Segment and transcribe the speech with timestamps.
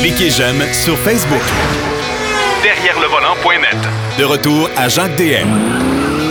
[0.00, 1.42] Cliquez j'aime sur Facebook.
[2.62, 3.76] Derrière le volant.net.
[4.18, 5.48] De retour à Jacques DM.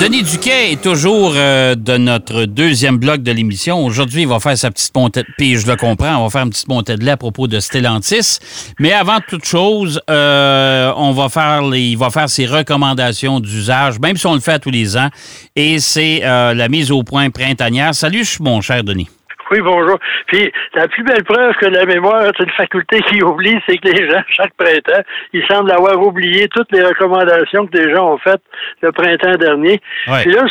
[0.01, 3.83] Denis Duquet est toujours euh, de notre deuxième bloc de l'émission.
[3.83, 6.51] Aujourd'hui, il va faire sa petite montée, puis je le comprends, on va faire une
[6.51, 8.39] petite montée de lait à propos de Stellantis.
[8.79, 13.99] Mais avant toute chose, euh, on va faire les, il va faire ses recommandations d'usage,
[13.99, 15.09] même si on le fait tous les ans.
[15.55, 17.93] Et c'est euh, la mise au point printanière.
[17.93, 19.09] Salut, mon cher Denis.
[19.51, 19.97] Oui, bonjour.
[20.27, 23.89] Puis la plus belle preuve que la mémoire est une faculté qui oublie, c'est que
[23.89, 28.17] les gens, chaque printemps, ils semblent avoir oublié toutes les recommandations que les gens ont
[28.17, 28.41] faites
[28.81, 29.79] le printemps dernier.
[30.05, 30.45] Puis là,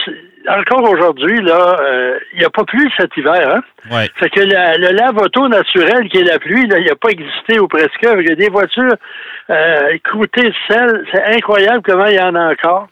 [0.48, 3.60] encore aujourd'hui, là, euh, il n'y a pas plu cet hiver, hein?
[3.90, 4.08] Ouais.
[4.16, 7.68] Fait que le lave-auto naturel qui est la pluie, là, il n'a pas existé ou
[7.68, 7.90] presque.
[8.02, 8.94] Il y a des voitures
[9.50, 11.04] euh, croûtées de sel.
[11.12, 12.88] C'est incroyable comment il y en a encore.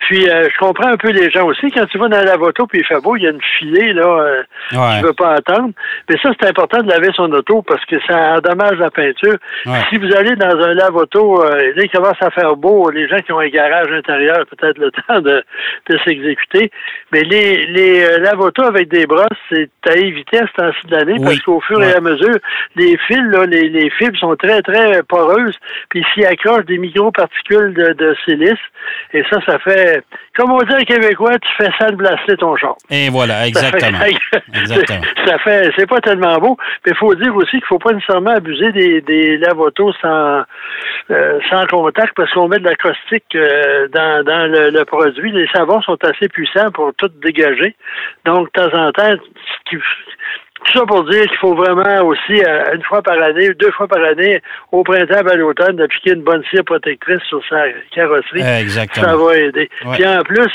[0.00, 1.70] Puis euh, je comprends un peu les gens aussi.
[1.70, 3.92] Quand tu vas dans la auto puis il fait beau, il y a une filée
[3.92, 4.98] là, euh, Ouais.
[5.00, 5.70] tu veux pas attendre.
[6.08, 9.36] Mais ça, c'est important de laver son auto parce que ça endommage la peinture.
[9.66, 9.78] Ouais.
[9.90, 13.18] Si vous allez dans un lave-auto, euh, là, il commence à faire beau, les gens
[13.18, 15.42] qui ont un garage intérieur, peut-être le temps de,
[15.90, 16.70] de s'exécuter.
[17.12, 20.96] Mais les, les euh, lave-auto avec des brosses, c'est à éviter à ce temps-ci de
[20.96, 21.24] l'année Oui.
[21.24, 21.90] parce qu'au fur Ouais.
[21.90, 22.36] et à mesure,
[22.76, 25.58] les fils, là, les, les fibres sont très, très poreuses,
[25.90, 28.58] puis s'y accrochent des microparticules de, de silice.
[29.12, 30.04] Et ça, ça fait,
[30.36, 32.74] comme on dit en québécois, tu fais sandblaster ton char.
[32.90, 33.98] Et voilà, Ça exactement.
[34.00, 35.00] fait, Exactement.
[35.26, 38.30] ça fait, c'est pas tellement beau, mais il faut dire aussi qu'il faut pas nécessairement
[38.36, 39.40] abuser des, des
[40.00, 40.42] sans,
[41.10, 45.32] euh, sans contact parce qu'on met de la caustique euh, dans, dans le, le produit.
[45.32, 47.74] Les savons sont assez puissants pour tout dégager.
[48.24, 49.82] Donc, de temps en temps, ce qui-
[50.64, 53.88] tout ça pour dire qu'il faut vraiment aussi, euh, une fois par année, deux fois
[53.88, 58.42] par année, au printemps et à l'automne, d'appliquer une bonne cire protectrice sur sa carrosserie.
[58.42, 59.06] Exactement.
[59.06, 59.70] Ça va aider.
[59.84, 59.96] Ouais.
[59.96, 60.52] Puis en plus,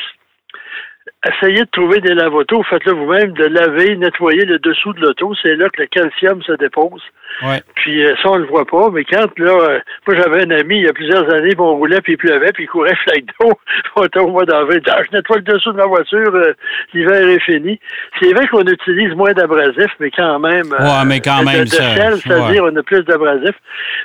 [1.25, 5.33] essayez de trouver des lave-autos, faites-le vous-même, de laver, nettoyer le dessous de l'auto.
[5.41, 7.01] C'est là que le calcium se dépose.
[7.43, 7.61] Ouais.
[7.75, 10.77] Puis euh, ça, on le voit pas, mais quand, là, euh, moi, j'avais un ami,
[10.77, 13.25] il y a plusieurs années, puis on roulait, puis il pleuvait, puis il courait flaque
[13.39, 13.53] d'eau.
[13.95, 14.81] On était au mois d'avril.
[14.87, 16.53] Ah, je nettoie le dessous de ma voiture, euh,
[16.93, 17.79] l'hiver est fini.
[18.19, 20.71] C'est vrai qu'on utilise moins d'abrasif, mais quand même...
[20.71, 22.71] Ouais, mais quand même, de, c'est-à-dire ouais.
[22.73, 23.55] on a plus d'abrasif.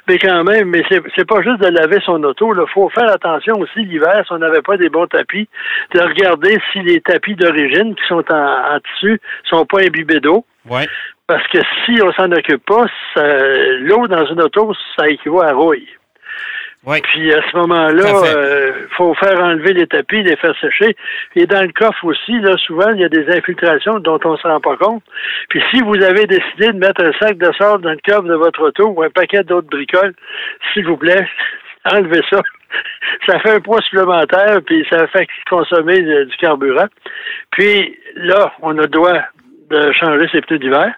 [0.08, 2.54] Mais quand même, mais c'est c'est pas juste de laver son auto.
[2.54, 5.48] Il faut faire attention aussi l'hiver, si on n'avait pas des bons tapis,
[5.94, 10.44] de regarder si les tapis d'origine qui sont en, en tissu sont pas imbibés d'eau.
[10.68, 10.86] Ouais.
[11.26, 12.86] Parce que si on s'en occupe pas,
[13.80, 15.88] l'eau dans une auto, ça équivaut à rouille.
[16.84, 17.00] Ouais.
[17.00, 18.36] Puis à ce moment-là, fait.
[18.36, 20.96] euh, faut faire enlever les tapis, les faire sécher.
[21.36, 24.36] Et dans le coffre aussi, là, souvent, il y a des infiltrations dont on ne
[24.36, 25.04] se rend pas compte.
[25.48, 28.34] Puis si vous avez décidé de mettre un sac de sable dans le coffre de
[28.34, 30.12] votre auto ou un paquet d'autres bricoles,
[30.72, 31.24] s'il vous plaît,
[31.84, 32.40] enlevez ça.
[33.28, 36.86] Ça fait un poids supplémentaire, puis ça fait consommer de- du carburant.
[37.50, 39.18] Puis là, on a le droit
[39.70, 40.92] de changer ses pneus d'hiver.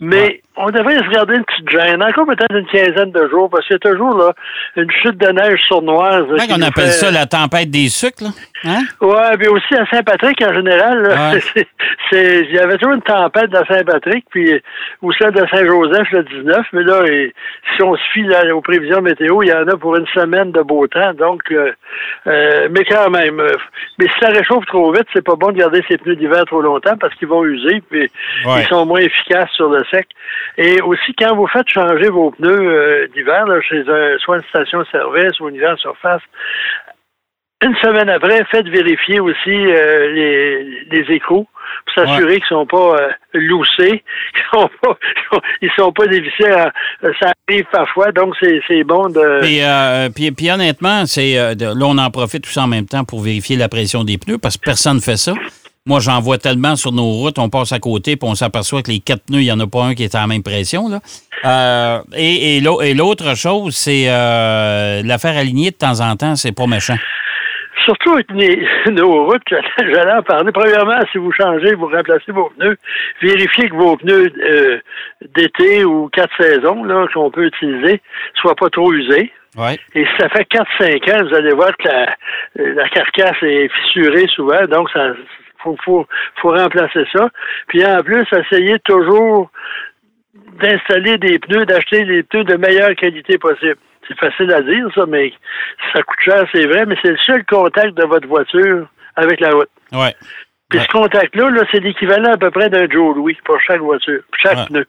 [0.00, 0.42] Mais Ouais.
[0.56, 3.74] on devrait se garder une petite gêne, encore peut-être une quinzaine de jours, parce qu'il
[3.74, 4.32] y a toujours là,
[4.76, 6.24] une chute de neige sournoise.
[6.46, 8.28] Qui on appelle fait- ça la tempête des sucres, là?
[8.64, 8.82] Hein?
[9.00, 11.40] Ouais, puis aussi à Saint-Patrick en général, Ouais.
[12.10, 14.60] c'est- il y avait toujours une tempête à Saint-Patrick, puis
[15.02, 17.32] ou celle de Saint-Joseph le 19, mais là, et-
[17.74, 20.52] si on se fie là, aux prévisions météo, il y en a pour une semaine
[20.52, 21.72] de beau temps, donc, euh,
[22.26, 23.52] euh, mais quand même, euh,
[23.98, 26.60] mais si ça réchauffe trop vite, c'est pas bon de garder ses pneus d'hiver trop
[26.60, 28.10] longtemps parce qu'ils vont user, puis
[28.46, 28.62] Ouais.
[28.62, 30.06] ils sont moins efficaces sur le sec.
[30.58, 35.38] Et aussi, quand vous faites changer vos pneus euh, d'hiver, chez un, soit une station-service
[35.40, 36.22] ou une hiver surface,
[37.64, 41.48] une semaine après, faites vérifier aussi euh, les, les écrous
[41.86, 44.02] pour s'assurer qu'ils sont pas euh, loussés,
[44.34, 44.98] qu'ils sont pas,
[45.62, 46.50] ils sont pas dévissés.
[46.50, 46.72] à-
[47.20, 49.40] ça arrive parfois, donc c'est c'est bon de.
[49.40, 53.04] Puis, euh, puis, puis honnêtement, c'est euh, là, on en profite tous en même temps
[53.04, 55.32] pour vérifier la pression des pneus parce que personne ne fait ça.
[55.86, 58.90] Moi, j'en vois tellement sur nos routes, on passe à côté puis on s'aperçoit que
[58.90, 60.88] les quatre pneus, il n'y en a pas un qui est à la même pression.
[60.88, 60.98] Là.
[61.44, 66.34] Euh, et et l'au- et l'autre chose, c'est euh, l'affaire alignée de temps en temps,
[66.34, 66.96] c'est pas méchant.
[67.84, 68.28] Surtout avec
[68.90, 69.42] nos routes,
[69.78, 70.50] j'allais en parler.
[70.50, 72.76] Premièrement, si vous changez, vous remplacez vos pneus,
[73.22, 74.78] vérifiez que vos pneus euh,
[75.36, 76.82] d'été ou quatre saisons
[77.14, 78.00] qu'on peut utiliser
[78.40, 79.30] soient pas trop usés.
[79.56, 79.78] Ouais.
[79.94, 82.16] Et si ça fait 4-5 ans, vous allez voir que la,
[82.74, 85.12] la carcasse est fissurée souvent, donc ça
[85.62, 86.06] faut, faut,
[86.40, 87.28] faut remplacer ça.
[87.68, 89.50] Puis en plus, essayez toujours
[90.60, 93.76] d'installer des pneus, d'acheter des pneus de meilleure qualité possible.
[94.08, 95.32] C'est facile à dire, ça, mais
[95.92, 98.86] ça coûte cher, c'est vrai, mais c'est le seul contact de votre voiture
[99.16, 99.68] avec la route.
[99.92, 100.14] Ouais.
[100.68, 100.84] Puis Ouais.
[100.84, 104.58] ce contact-là, là, c'est l'équivalent à peu près d'un Joe Louis pour chaque voiture, chaque
[104.58, 104.66] Ouais.
[104.66, 104.86] pneu.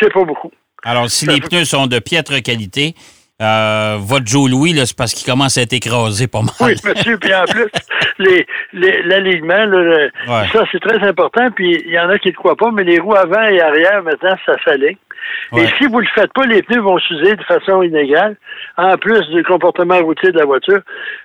[0.00, 0.50] C'est pas beaucoup.
[0.84, 2.94] Alors, si les pneus sont de piètre qualité,
[3.42, 6.50] euh, votre Joe Louis, là, c'est parce qu'il commence à être écrasé pas mal.
[6.60, 7.18] Oui, monsieur.
[7.18, 7.66] Puis en plus,
[8.18, 10.48] les, les- l'alignement, là, le- Ouais.
[10.52, 11.50] ça, c'est très important.
[11.54, 14.02] Puis il y en a qui ne croient pas, mais les roues avant et arrière,
[14.02, 14.96] maintenant, ça s'aligne.
[15.56, 18.36] Et si vous le faites pas, les pneus vont s'user de façon inégale,
[18.76, 20.80] en plus du comportement routier de la voiture.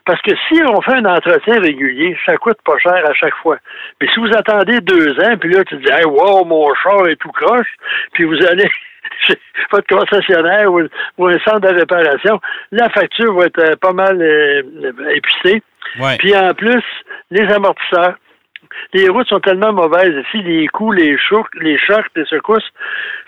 [0.05, 3.57] Parce que si on fait un entretien régulier, ça coûte pas cher à chaque fois.
[3.99, 7.15] Mais si vous attendez deux ans, puis là, tu dis, hey, wow, mon char est
[7.15, 7.75] tout croche,
[8.13, 8.69] puis vous allez
[9.27, 9.35] chez
[9.71, 12.39] votre concessionnaire ou, un centre de réparation,
[12.71, 14.61] la facture va être euh, pas mal euh,
[15.13, 15.63] épicée.
[16.19, 16.83] Puis en plus,
[17.31, 18.15] les amortisseurs.
[18.93, 22.69] Les routes sont tellement mauvaises ici, les coups, les chocs, les chocs, les secousses.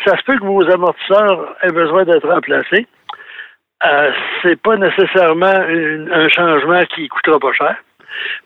[0.05, 2.87] Ça se peut que vos amortisseurs aient besoin d'être remplacés.
[3.85, 4.11] Euh,
[4.41, 7.75] c'est pas nécessairement un changement qui coûtera pas cher.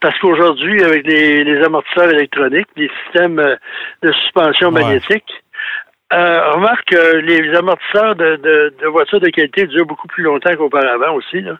[0.02, 3.56] Parce qu'aujourd'hui, avec les, amortisseurs électroniques, les systèmes euh,
[4.02, 5.44] de suspension magnétique,
[6.14, 11.14] euh, remarque que les amortisseurs de, de, voitures de qualité durent beaucoup plus longtemps qu'auparavant
[11.16, 11.42] aussi.
[11.42, 11.58] Là.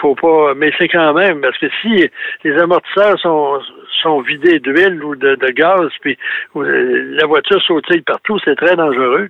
[0.00, 2.08] Faut pas, mais c'est quand même parce que si
[2.44, 3.60] les amortisseurs sont,
[4.02, 6.16] sont vidés d'huile ou de, gaz, puis
[6.54, 9.28] la voiture sautille partout, c'est très dangereux.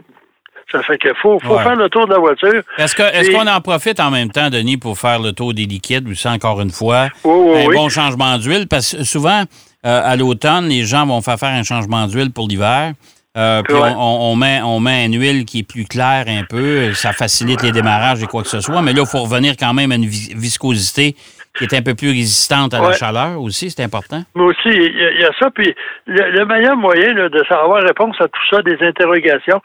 [0.72, 2.62] Ça fait qu'il faut, faut faire le tour de la voiture.
[2.78, 6.14] Est-ce qu'on en profite en même temps, Denis, pour faire le tour des liquides ou
[6.14, 7.08] ça encore une fois?
[7.24, 8.68] un bon changement d'huile?
[8.68, 9.42] Parce que souvent,
[9.84, 12.92] euh, à l'automne, les gens vont faire faire un changement d'huile pour l'hiver.
[13.36, 17.12] Euh, puis on, met, on met une huile qui est plus claire un peu, ça
[17.12, 19.92] facilite les démarrages et quoi que ce soit, mais là, il faut revenir quand même
[19.92, 21.14] à une viscosité
[21.56, 24.22] qui est un peu plus résistante à la chaleur aussi, c'est important.
[24.34, 25.50] Mais aussi, il y, a ça.
[25.50, 25.74] Puis
[26.06, 29.60] le, meilleur moyen de savoir réponse à tout ça, des interrogations,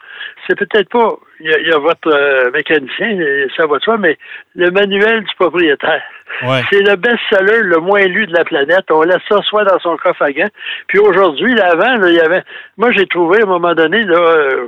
[0.46, 3.18] c'est peut-être pas, il y, a votre euh, mécanicien,
[3.56, 4.18] ça va de soi, mais
[4.54, 6.02] le manuel du propriétaire.
[6.70, 8.90] C'est le best-seller le moins lu de la planète.
[8.90, 10.50] On laisse ça soit dans son coffre à gants.
[10.88, 12.42] Puis aujourd'hui, l'avant, il y avait.
[12.76, 14.66] Moi, j'ai trouvé à un moment donné, là, euh,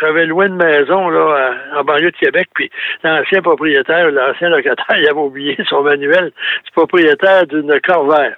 [0.00, 2.70] j'avais loué une maison là, en banlieue de Québec, puis
[3.02, 6.32] l'ancien propriétaire, l'ancien locataire, il avait oublié son manuel
[6.64, 8.36] du propriétaire d'une Corvair.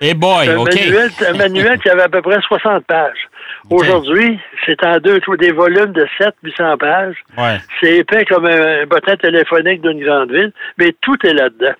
[0.00, 3.28] Et eh boy, un Manuel, un manuel qui avait à peu près 60 pages.
[3.70, 7.16] Aujourd'hui, c'est en deux, des volumes de 700-800 pages.
[7.80, 11.74] C'est épais comme un, bottin téléphonique d'une grande ville, mais tout est là-dedans.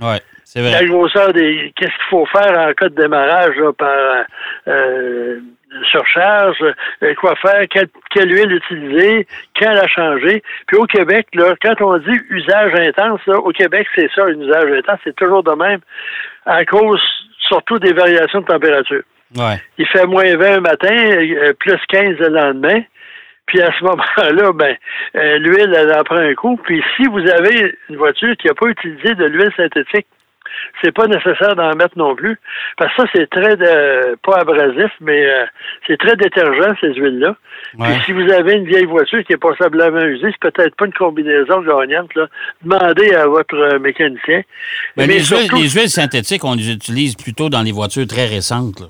[0.00, 0.72] Ouais, c'est vrai.
[0.72, 1.72] La grosseur des.
[1.76, 4.24] Qu'est-ce qu'il faut faire en cas de démarrage par
[4.68, 5.40] euh,
[5.90, 6.56] surcharge,
[7.02, 9.26] euh, quoi faire, quelle, huile utiliser,
[9.58, 10.42] quand la changer.
[10.66, 14.72] Puis au Québec, là, quand on dit usage intense, au Québec, c'est ça, un usage
[14.72, 15.80] intense, c'est toujours de même,
[16.44, 17.00] à cause
[17.48, 19.02] surtout des variations de température.
[19.78, 22.82] Il fait moins 20 le matin, euh, plus 15 le lendemain.
[23.46, 24.76] Puis à ce moment-là, ben,
[25.16, 26.58] euh, l'huile, elle en prend un coup.
[26.64, 30.06] Puis si vous avez une voiture qui n'a pas utilisé de l'huile synthétique,
[30.82, 32.38] c'est pas nécessaire d'en mettre non plus.
[32.76, 33.56] Parce que ça, c'est très,
[34.22, 35.44] pas abrasif, mais euh,
[35.86, 37.36] c'est très détergent, ces huiles-là.
[37.78, 40.92] Puis si vous avez une vieille voiture qui est passablement usée, c'est peut-être pas une
[40.92, 42.26] combinaison gagnante, là.
[42.62, 44.42] Demandez à votre euh, mécanicien.
[44.96, 48.82] Ben, mais les, huiles, synthétiques, on les utilise plutôt dans les voitures très récentes,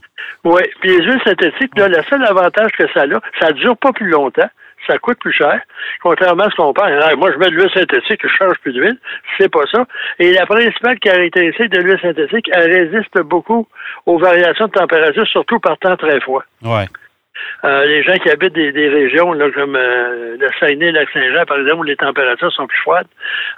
[0.44, 3.76] Oui, puis les huiles synthétiques, là, le seul avantage que ça a, ça ne dure
[3.76, 4.49] pas plus longtemps
[4.86, 5.60] ça coûte plus cher,
[6.02, 6.90] contrairement à ce qu'on pense.
[7.16, 8.98] moi, je mets de l'huile synthétique, je change plus d'huile.
[9.38, 9.86] C'est pas ça.
[10.18, 13.66] Et la principale caractéristique de l'huile synthétique, elle résiste beaucoup
[14.06, 16.42] aux variations de température, surtout par temps très froid.
[16.62, 16.86] Ouais.
[17.64, 21.58] Euh, les gens qui habitent des, régions là, comme euh, le Saguenay, le Lac-Saint-Jean, par
[21.58, 23.08] exemple, où les températures sont plus froides,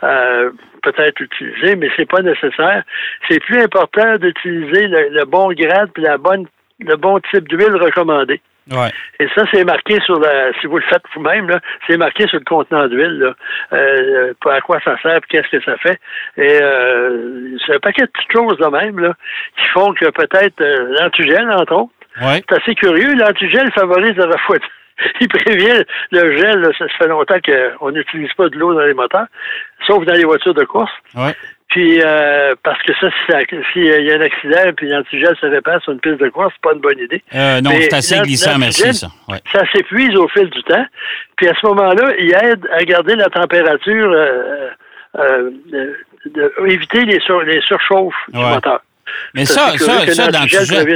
[0.03, 0.51] euh,
[0.83, 2.83] peut-être utiliser, mais c'est pas nécessaire.
[3.29, 6.47] C'est plus important d'utiliser le, le, bon grade et la bonne,
[6.81, 8.41] le bon type d'huile recommandé.
[9.21, 12.45] Et ça, c'est marqué sur la, si vous le faites vous-même, c'est marqué sur le
[12.45, 13.35] contenant d'huile,
[13.73, 15.99] euh, à quoi ça sert, qu'est-ce que ça fait.
[16.37, 19.15] Et euh, c'est un paquet de petites choses de même, là,
[19.57, 21.93] qui font que peut-être euh, l'antigel, entre autres.
[22.49, 23.15] C'est assez curieux.
[23.15, 24.75] L'antigel favorise la refroidissement.
[25.21, 29.27] Il prévient le gel, ça, fait longtemps qu'on n'utilise pas de l'eau dans les moteurs,
[29.87, 30.91] sauf dans les voitures de course.
[31.69, 33.09] Puis euh, parce que ça,
[33.73, 36.63] s'il y a un accident puis l'antigel se répand sur une piste de course, c'est
[36.63, 37.23] pas une bonne idée.
[37.35, 39.09] Euh, non, c'est assez glissant, merci, ça.
[39.53, 40.87] Ça s'épuise au fil du temps.
[41.37, 44.69] Puis à ce moment-là, il aide à garder la température, euh,
[45.19, 45.51] euh
[46.27, 48.81] de, éviter les, sur, les surchauffes du moteur.
[49.35, 50.87] Mais ça, ça, ça, l'antigel.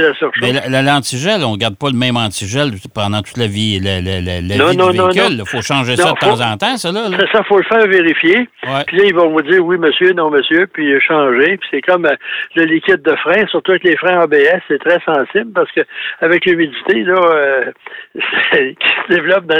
[0.41, 4.21] Mais l'antigel, on ne garde pas le même antigel pendant toute la vie, la, la,
[4.21, 5.37] la, la vie du véhicule.
[5.39, 7.09] Il faut changer ça de temps en temps, ça, là.
[7.31, 8.49] Ça, il faut le faire vérifier.
[8.87, 11.57] Puis là, ils vont vous dire oui, monsieur, non, monsieur, puis changer.
[11.57, 12.15] Puis c'est comme euh,
[12.55, 15.81] le liquide de frein, surtout avec les freins ABS, c'est très sensible parce que
[16.21, 17.71] avec l'humidité, là, euh,
[18.53, 19.59] qui se développe dans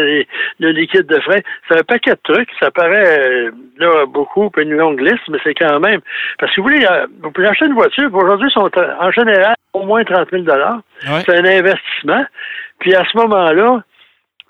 [0.60, 2.50] le liquide de frein, c'est un paquet de trucs.
[2.60, 6.02] Ça paraît, euh, là, beaucoup, puis une longue liste, mais c'est quand même.
[6.40, 6.86] Parce que vous voulez,
[7.22, 8.70] vous pouvez acheter une voiture, aujourd'hui, sont
[9.00, 10.44] en général au moins 30 000
[11.26, 12.26] C'est un investissement.
[12.80, 13.84] Puis à ce moment-là,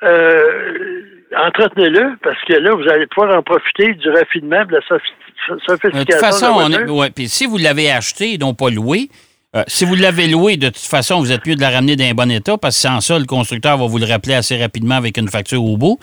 [0.03, 1.01] euh,
[1.35, 5.99] entretenez-le parce que là, vous allez pouvoir en profiter du raffinement, de la sophistication.
[5.99, 9.09] De toute façon, puis si vous l'avez acheté et non pas loué,
[9.55, 12.05] euh, si vous l'avez loué, de toute façon, vous êtes mieux de la ramener dans
[12.05, 14.95] un bon état parce que sans ça, le constructeur va vous le rappeler assez rapidement
[14.95, 15.99] avec une facture au bout.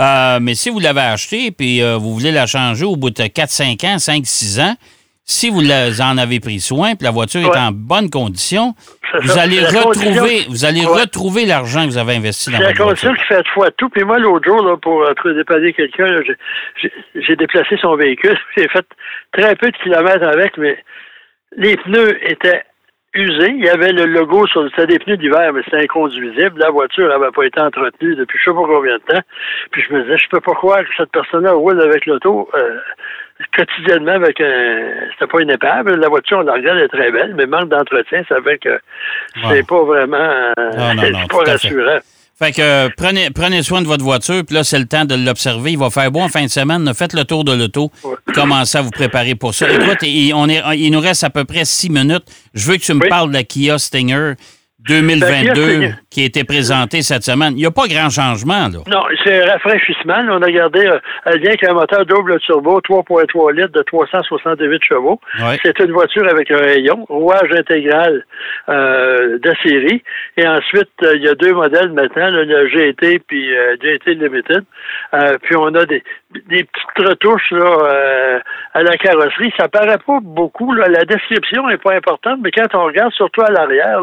[0.00, 3.22] Euh, mais si vous l'avez acheté puis euh, vous voulez la changer au bout de
[3.24, 4.74] 4-5 ans, 5-6 ans,
[5.24, 8.74] si vous en avez pris soin puis la voiture est en bonne condition,
[9.20, 12.96] vous allez, retrouver, vous allez retrouver l'argent que vous avez investi dans votre voiture.
[12.96, 13.88] C'est la condition qui fait fois tout.
[13.90, 16.06] Puis moi, l'autre jour, là, pour euh, dépanner quelqu'un,
[17.14, 18.38] j'ai déplacé son véhicule.
[18.56, 18.86] J'ai fait
[19.32, 20.78] très peu de kilomètres avec, mais
[21.56, 22.64] les pneus étaient
[23.14, 23.50] usés.
[23.50, 26.58] Il y avait le logo sur c'était des pneus d'hiver, mais c'était inconduisible.
[26.58, 29.22] La voiture n'avait pas été entretenue depuis je sais pas combien de temps.
[29.70, 32.78] Puis je me disais, je peux pas croire que cette personne-là roule avec l'auto euh,
[33.56, 35.08] quotidiennement avec un.
[35.12, 35.88] C'était pas une épave.
[35.88, 38.80] La voiture, on la regarde, elle est très belle, mais manque d'entretien, ça fait que
[39.48, 40.16] c'est pas vraiment.
[40.16, 40.52] Euh,
[41.00, 41.98] c'est pas rassurant.
[42.38, 45.14] Fait que euh, prenez, prenez soin de votre voiture, puis là, c'est le temps de
[45.14, 45.72] l'observer.
[45.72, 46.92] Il va faire beau en fin de semaine.
[46.94, 47.92] Faites le tour de l'auto.
[48.34, 49.70] Commencez à vous préparer pour ça.
[49.70, 52.24] Écoute, il, on est, il nous reste à peu près six minutes.
[52.54, 54.34] Je veux que tu me parles de la Kia Stinger.
[54.88, 57.52] 2022 qui a été présenté cette semaine.
[57.52, 58.80] Il n'y a pas grand changement, là.
[58.86, 60.22] Non, c'est un rafraîchissement.
[60.30, 64.84] On a gardé, euh, elle vient avec un moteur double turbo, 3.3 litres de 368
[64.84, 65.20] chevaux.
[65.62, 68.24] C'est une voiture avec un rayon, rouage intégral
[68.68, 70.02] euh, de série.
[70.36, 73.50] Et ensuite, euh, il y a deux modèles maintenant, le GT puis
[73.82, 74.64] GT Limited.
[75.42, 76.02] puis on a des,
[76.48, 78.40] des petites retouches là,
[78.74, 79.52] à la carrosserie.
[79.58, 80.72] Ça paraît pas beaucoup.
[80.72, 80.88] Là.
[80.88, 84.00] La description n'est pas importante, mais quand on regarde surtout à l'arrière,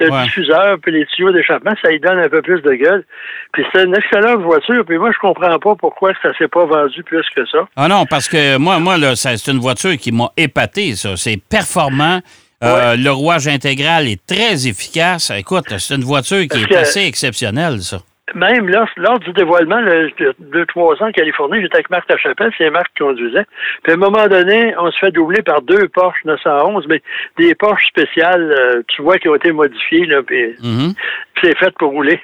[0.00, 3.04] le diffuseur puis les tuyaux d'échappement, ça y donne un peu plus de gueule.
[3.52, 4.84] Puis c'est une excellente voiture.
[4.84, 7.66] Puis moi, je comprends pas pourquoi ça s'est pas vendu plus que ça.
[7.76, 11.16] Ah non, parce que moi, moi là, c'est une voiture qui m'a épaté, ça.
[11.16, 12.20] C'est performant.
[12.64, 15.30] Euh, le rouage intégral est très efficace.
[15.30, 17.98] Écoute, c'est une voiture qui est assez exceptionnelle, ça
[18.34, 22.52] même lors, lors du dévoilement, le, deux, trois ans en Californie, j'étais avec Marc Lachapelle,
[22.58, 23.46] c'est Marc qui conduisait.
[23.82, 27.02] Puis à un moment donné, on se fait doubler par deux Porsche 911, mais
[27.38, 30.94] des Porsche spéciales, euh, tu vois, qui ont été modifiées, là, puis mm-hmm.
[31.40, 32.20] c'est fait pour rouler.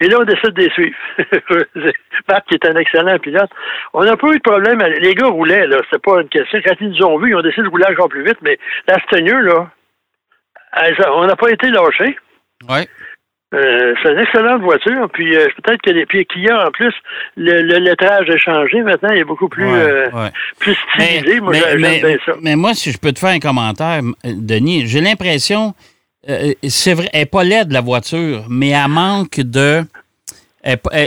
[0.00, 0.96] Et là, on décide de les suivre.
[2.28, 3.50] Marc, qui est un excellent pilote.
[3.92, 4.82] On n'a pas eu de problème.
[4.98, 5.76] Les gars roulaient, là.
[5.92, 6.58] C'est pas une question.
[6.64, 8.98] Quand ils nous ont vus, ils ont décidé de rouler encore plus vite, mais la
[9.02, 9.70] Steigneur, là,
[11.14, 12.18] on n'a pas été lâchés.
[12.68, 12.88] Oui.
[13.54, 15.08] Euh, c'est une excellente voiture.
[15.12, 16.94] Puis euh, peut-être que les puis a en plus,
[17.36, 18.80] le, le, lettrage a changé.
[18.80, 20.08] Maintenant, il est beaucoup plus, euh,
[20.58, 21.40] plus stylisé.
[21.40, 22.32] moi, mais, bien ça.
[22.40, 25.74] Mais moi, si je peux te faire un commentaire, Denis, j'ai l'impression,
[26.62, 29.82] c'est vrai, elle n'est pas laide, la voiture, mais elle manque de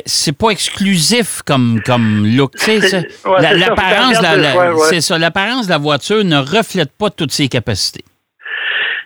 [0.06, 2.52] c'est pas exclusif comme, comme look.
[2.68, 4.18] l'apparence
[4.90, 8.04] c'est ça, l'apparence de la voiture ne reflète pas toutes ses capacités.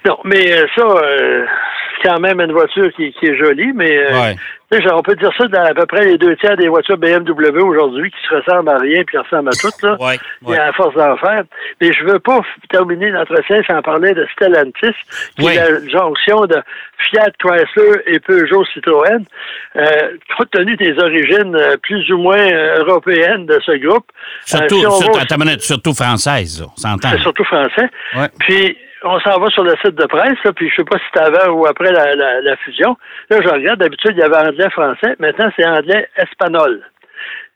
[0.05, 0.83] Non, mais ça,
[2.03, 4.33] quand même une voiture qui, est jolie, mais euh,
[4.93, 8.11] on peut dire ça dans à peu près les deux tiers des voitures BMW aujourd'hui
[8.11, 9.97] qui se ressemblent à rien puis ressemblent à toutes, là.
[10.47, 11.43] Y a la force d'en faire.
[11.81, 12.39] Mais je veux pas
[12.69, 14.95] terminer l'entretien sans parler de Stellantis,
[15.37, 16.57] qui est la jonction de
[16.97, 19.25] Fiat Chrysler et Peugeot Citroën.
[19.75, 19.85] Euh,
[20.37, 24.05] compte tenu des origines euh, plus ou moins européennes de ce groupe.
[24.45, 27.09] Surtout, surtout, surtout française, on s'entend.
[27.11, 27.89] C'est surtout français.
[28.39, 31.25] Puis on s'en va sur le site de presse, puis je sais pas si c'était
[31.25, 32.97] avant ou après la, fusion.
[33.29, 35.15] Là, je regarde, d'habitude, il y avait anglais-français.
[35.19, 36.81] Maintenant, c'est anglais-espagnol.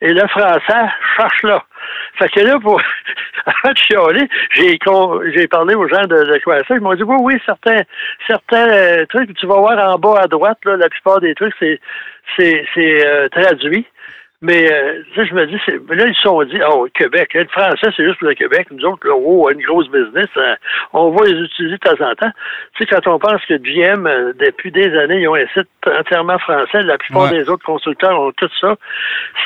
[0.01, 1.63] Et le français cherche là.
[2.19, 2.81] Fait que là, pour
[3.45, 4.77] avant de chialer, j'ai,
[5.33, 6.75] j'ai parlé aux gens de, de ça.
[6.75, 7.81] Ils m'ont dit oui, oui, certains,
[8.27, 11.53] certains euh, trucs, tu vas voir en bas à droite, là, la plupart des trucs,
[11.59, 11.79] c'est,
[12.38, 13.85] c'est, c'est euh, traduit.
[14.43, 15.55] Mais euh, je me dis,
[15.95, 18.67] là, ils se sont dit, oh, Québec, être français, c'est juste pour le Québec.
[18.71, 20.55] Nous autres, là, oh, une grosse business, hein.
[20.91, 22.31] on va les utiliser de temps en temps.
[22.75, 25.69] Tu sais, quand on pense que GM, euh, depuis des années, ils ont un site
[25.88, 28.75] entièrement français, la plupart des autres constructeurs ont tout ça.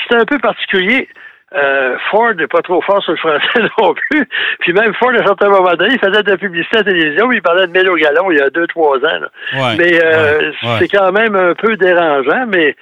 [0.10, 1.08] C'est un peu particulier.
[1.56, 4.28] Euh, Ford n'est pas trop fort sur le français non plus.
[4.60, 6.92] Puis même Ford, à un certain moment donné, il faisait de la publicité à la
[6.92, 9.76] télévision, il parlait de mélo galon il y a deux, trois ans.
[9.78, 12.76] mais euh, c'est quand même un peu dérangeant, mais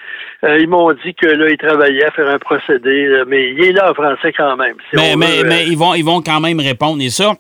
[0.44, 3.72] euh, ils m'ont dit que là, il travaillait à faire un procédé, mais il est
[3.72, 4.76] là en français quand même.
[4.94, 7.04] mais, mais, mais ils vont ils vont quand même répondre.
[7.04, 7.34] Et ça,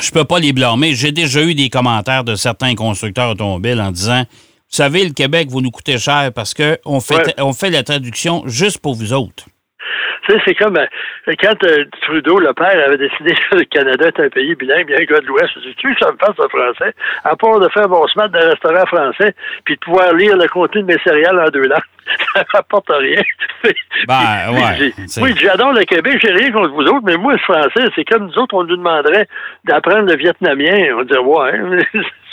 [0.00, 0.94] je peux pas les blâmer.
[0.94, 5.48] J'ai déjà eu des commentaires de certains constructeurs automobiles en disant Vous savez, le Québec,
[5.50, 9.46] vous nous coûtez cher parce qu'on fait, on fait la traduction juste pour vous autres.
[10.24, 10.86] Tu sais, c'est comme euh,
[11.40, 15.04] quand euh, Trudeau, le père, avait décidé que le Canada est un pays bilingue, bien
[15.04, 15.52] gars de l'Ouest.
[15.76, 16.94] Tu ça me passe le français,
[17.24, 20.82] à part de faire mon semaine d'un restaurant français, puis de pouvoir lire le contenu
[20.82, 21.80] de mes céréales en deux langues.
[22.34, 23.22] ça rapporte rien.
[24.06, 24.92] ben, ouais.
[25.20, 28.26] Oui, j'adore le Québec, j'ai rien contre vous autres, mais moi, le français, c'est comme
[28.26, 29.28] nous autres, on nous demanderait
[29.64, 30.94] d'apprendre le vietnamien.
[30.98, 31.82] On dirait, ouais.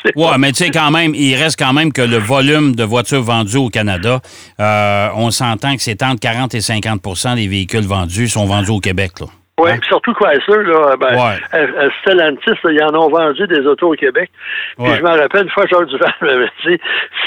[0.15, 3.21] Oui, mais tu sais, quand même, il reste quand même que le volume de voitures
[3.21, 4.19] vendues au Canada,
[4.59, 8.79] euh, on s'entend que c'est entre 40 et 50% des véhicules vendus sont vendus au
[8.79, 9.11] Québec.
[9.19, 9.27] Là.
[9.59, 9.79] Oui, hein?
[9.87, 11.89] surtout Chrysler, là, ben, ouais.
[12.01, 14.29] Stellantis, ils en ont vendu des autos au Québec.
[14.77, 16.77] Puis je me rappelle, une fois, Georges Duval m'avait dit,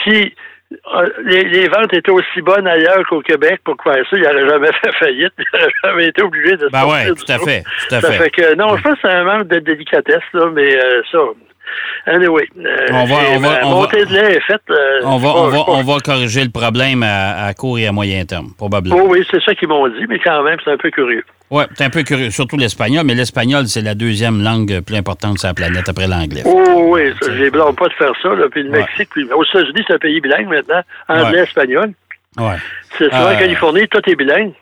[0.05, 0.35] si
[0.73, 4.17] Euh, les, ventes étaient aussi bonnes ailleurs qu'au Québec pour faire ça.
[4.17, 5.33] Il n'aurait jamais fait faillite.
[5.39, 8.31] Il n'aurait jamais été obligé de ben ouais, tout à fait, tout à ça fait.
[8.31, 11.19] que, non, je pense que c'est un manque de délicatesse, là, mais euh, ça,
[12.07, 14.63] Anyway, euh, on va, on va, on va, est faite.
[14.71, 18.25] Euh, on, va, on, va, on va corriger le problème à, court et à moyen
[18.25, 18.97] terme, probablement.
[18.97, 21.25] Oh, oui, c'est ça qu'ils m'ont dit, mais quand même, c'est un peu curieux.
[21.51, 25.39] Oui, c'est un peu curieux, surtout l'espagnol, mais l'espagnol, c'est la deuxième langue plus importante
[25.39, 26.43] sur la planète après l'anglais.
[26.45, 28.29] Oh, oui, je ne blâme pas de faire ça.
[28.29, 28.47] Là.
[28.51, 31.93] Puis le Mexique, puis aux États-Unis, c'est un pays bilingue maintenant, anglais-espagnol.
[32.39, 32.57] Ouais.
[32.99, 34.53] C'est ça, en euh, Californie, tout est bilingue.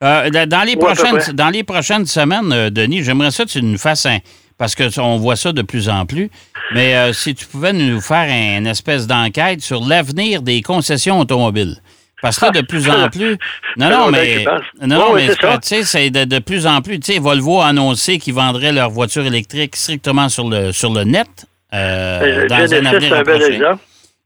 [0.00, 4.18] dans, les prochaines, dans les prochaines semaines, Denis, j'aimerais ça que tu nous fasses un
[4.58, 6.30] parce qu'on voit ça de plus en plus.
[6.72, 11.76] Mais euh, si tu pouvais nous faire une espèce d'enquête sur l'avenir des concessions automobiles.
[12.22, 13.36] Parce que de plus en plus.
[13.76, 14.44] Non, non, mais.
[14.80, 16.98] Non, mais tu sais, c'est de, plus en plus.
[16.98, 21.04] Tu sais, Volvo a annoncé qu'ils vendraient leur voiture électrique strictement sur le, sur le
[21.04, 21.28] net.
[21.74, 23.82] Euh, dans un avenir un bel exemple.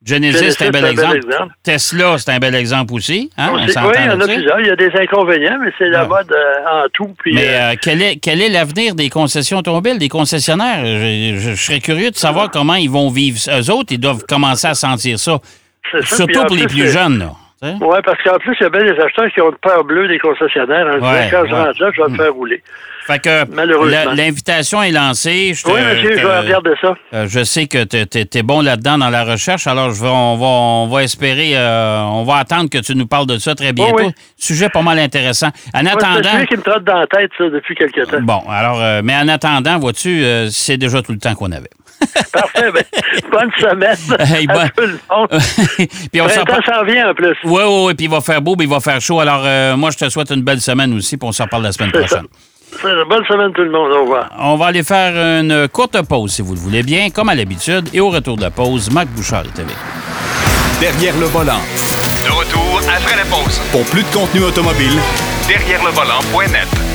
[0.09, 1.21] Genesis, c'est un, bel exemple.
[1.63, 3.31] Tesla, c'est un bel exemple aussi.
[3.37, 3.51] Hein?
[3.55, 4.61] oui, il y en a plusieurs.
[4.61, 7.15] Il y a des inconvénients, mais c'est la mode euh, en tout.
[7.27, 10.85] mais euh, euh, quel est quel est l'avenir des concessions automobiles, des concessionnaires?
[10.85, 13.39] Je, serais curieux de savoir comment ils vont vivre.
[13.49, 15.39] Eux autres, ils doivent commencer à sentir ça.
[16.03, 17.19] Surtout pour les plus jeunes.
[17.19, 17.33] Là.
[17.63, 20.07] Oui, parce qu'en plus, il y a bien des acheteurs qui ont le peur bleu
[20.09, 20.87] des concessionnaires.
[20.87, 22.63] En ouais, quand je rentre là, je vais me faire rouler.
[23.09, 25.55] Fait que l'invitation est lancée.
[25.55, 26.95] Je oui, monsieur, je vais regarder ça.
[27.15, 30.37] Euh, je sais que tu es, bon là-dedans dans la recherche, alors je vais, on,
[30.37, 33.73] va, on va espérer, euh, on va attendre que tu nous parles de ça très
[33.73, 34.13] bientôt.
[34.37, 35.49] Sujet pas mal intéressant.
[35.73, 36.29] En attendant.
[36.39, 38.21] C'est qui me trotte dans la tête, ça, depuis quelques temps.
[38.21, 41.71] Bon, alors, euh, mais en attendant, vois-tu, c'est déjà tout le temps qu'on avait.
[42.31, 42.71] Parfait.
[42.71, 42.85] Ben,
[43.33, 45.29] bonne semaine hey, à tout le monde.
[46.13, 47.37] puis on s'en vient en plus.
[47.45, 47.95] Oui, oui, oui.
[47.95, 49.19] Puis il va faire beau, puis il va faire chaud.
[49.19, 51.91] Alors, moi, je te souhaite une belle semaine aussi, puis on s'en parle la semaine
[51.91, 52.27] prochaine.
[52.83, 53.91] Bonne semaine tout le monde.
[53.93, 54.31] Au revoir.
[54.39, 57.89] On va aller faire une courte pause, si vous le voulez bien, comme à l'habitude.
[57.93, 59.77] Et au retour de la pause, Marc Bouchard est avec.
[60.81, 61.61] Derrière le volant.
[62.25, 63.61] De retour après la pause.
[63.73, 64.99] Pour plus de contenu automobile,
[65.49, 66.88] derrière le volant.net.